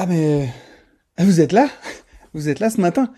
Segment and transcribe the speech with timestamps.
[0.00, 0.48] Ah mais
[1.18, 1.68] vous êtes là?
[2.32, 3.12] Vous êtes là ce matin?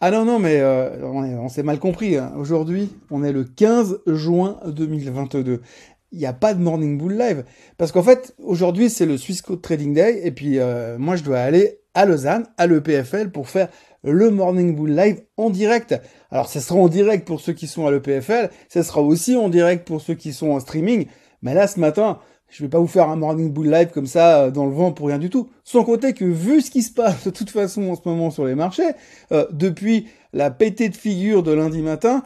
[0.00, 2.16] Ah non non mais euh, on, s'est mal compris.
[2.16, 2.32] hein.
[2.36, 5.62] Aujourd'hui, on est le 15 juin 2022.
[6.10, 7.44] Il n'y a pas de Morning Bull Live
[7.78, 11.22] parce qu'en fait aujourd'hui c'est le Swiss Code Trading Day et puis euh, moi je
[11.22, 13.68] dois aller à Lausanne à l'EPFL pour faire
[14.02, 15.94] le Morning Bull Live en direct.
[16.32, 19.48] Alors ça sera en direct pour ceux qui sont à l'EPFL, ça sera aussi en
[19.48, 21.06] direct pour ceux qui sont en streaming.
[21.42, 24.44] Mais là ce matin, je vais pas vous faire un morning bull live comme ça
[24.44, 25.48] euh, dans le vent pour rien du tout.
[25.64, 28.44] Sans compter que vu ce qui se passe de toute façon en ce moment sur
[28.44, 28.92] les marchés,
[29.32, 32.22] euh, depuis la pétée de figure de lundi matin,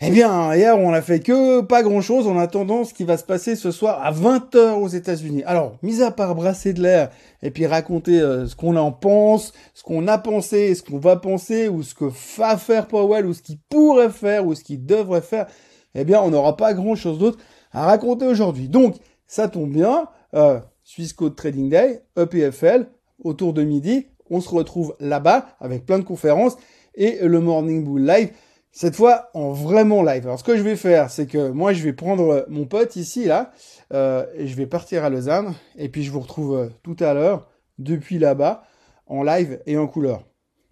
[0.00, 3.16] eh bien hier on a fait que pas grand chose en attendant ce qui va
[3.16, 5.42] se passer ce soir à 20h aux États-Unis.
[5.44, 7.10] Alors, mis à part brasser de l'air
[7.42, 11.16] et puis raconter euh, ce qu'on en pense, ce qu'on a pensé, ce qu'on va
[11.16, 12.06] penser ou ce que
[12.38, 15.46] va faire Powell ou ce qu'il pourrait faire ou ce qu'il devrait faire,
[15.94, 17.38] eh bien on n'aura pas grand chose d'autre
[17.72, 18.68] à raconter aujourd'hui.
[18.68, 22.86] Donc ça tombe bien, euh, Swiss Code Trading Day, EPFL,
[23.22, 26.56] autour de midi, on se retrouve là-bas avec plein de conférences
[26.94, 28.30] et le Morning Bull Live,
[28.72, 30.26] cette fois en vraiment live.
[30.26, 33.24] Alors ce que je vais faire, c'est que moi je vais prendre mon pote ici,
[33.24, 33.52] là,
[33.92, 37.14] euh, et je vais partir à Lausanne, et puis je vous retrouve euh, tout à
[37.14, 38.64] l'heure, depuis là-bas,
[39.06, 40.24] en live et en couleur.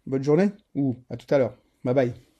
[0.06, 1.54] Bonne journée, ou à tout à l'heure.
[1.84, 2.31] Bye bye.